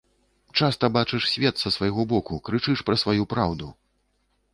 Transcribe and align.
Часта 0.59 0.87
бачыш 0.95 1.27
свет 1.33 1.55
са 1.63 1.71
свайго 1.75 2.05
боку, 2.13 2.39
крычыш 2.47 2.81
пра 2.87 2.95
сваю 3.03 3.29
праўду. 3.35 3.67